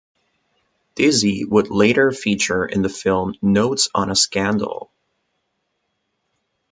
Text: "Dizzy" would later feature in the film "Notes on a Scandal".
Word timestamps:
"Dizzy" 0.95 1.45
would 1.45 1.67
later 1.69 2.11
feature 2.11 2.65
in 2.65 2.81
the 2.81 2.89
film 2.89 3.35
"Notes 3.39 3.87
on 3.93 4.09
a 4.09 4.15
Scandal". 4.15 4.89